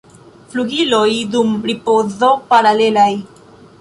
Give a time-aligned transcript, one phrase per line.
[0.53, 3.11] Flugiloj dum ripozo paralelaj.